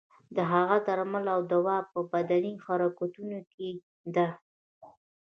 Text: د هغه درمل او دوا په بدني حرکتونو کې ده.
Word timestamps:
د 0.35 0.37
هغه 0.51 0.77
درمل 0.87 1.25
او 1.35 1.39
دوا 1.53 1.77
په 1.91 1.99
بدني 2.13 2.53
حرکتونو 2.65 3.39
کې 3.53 3.69
ده. 4.15 4.27